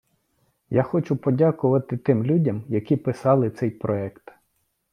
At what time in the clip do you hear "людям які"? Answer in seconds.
2.23-2.95